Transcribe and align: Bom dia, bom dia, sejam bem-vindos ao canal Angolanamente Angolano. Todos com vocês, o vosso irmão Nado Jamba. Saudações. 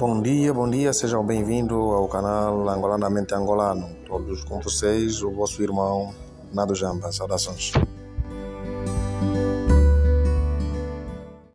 Bom 0.00 0.22
dia, 0.22 0.54
bom 0.54 0.66
dia, 0.66 0.94
sejam 0.94 1.22
bem-vindos 1.22 1.76
ao 1.76 2.08
canal 2.08 2.66
Angolanamente 2.70 3.34
Angolano. 3.34 3.86
Todos 4.06 4.42
com 4.44 4.58
vocês, 4.58 5.22
o 5.22 5.30
vosso 5.30 5.62
irmão 5.62 6.14
Nado 6.54 6.74
Jamba. 6.74 7.12
Saudações. 7.12 7.72